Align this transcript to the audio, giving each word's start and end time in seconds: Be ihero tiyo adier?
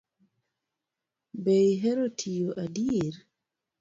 Be 1.43 1.55
ihero 1.71 2.05
tiyo 2.19 2.49
adier? 2.63 3.15